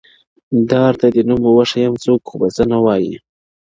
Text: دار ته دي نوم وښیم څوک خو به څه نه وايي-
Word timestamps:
دار 0.69 0.93
ته 0.99 1.07
دي 1.13 1.21
نوم 1.29 1.43
وښیم 1.57 1.93
څوک 2.03 2.21
خو 2.27 2.35
به 2.41 2.47
څه 2.55 2.63
نه 2.71 2.77
وايي- 2.83 3.15